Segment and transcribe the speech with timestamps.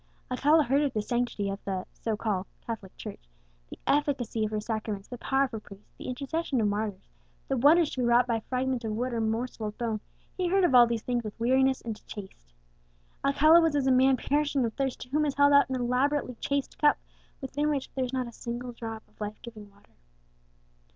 [0.31, 3.29] Alcala heard of the sanctity of the (so called) Catholic Church,
[3.69, 7.07] the efficacy of her sacraments, the power of her priests, the intercession of martyrs,
[7.47, 10.01] the wonders to be wrought by fragment of wood or morsel of bone,
[10.35, 12.51] he heard of all these things with weariness and distaste.
[13.23, 16.33] Alcala was as a man perishing of thirst to whom is held out an elaborately
[16.39, 16.97] chased cup,
[17.39, 19.91] within which there is not a single drop of life giving water.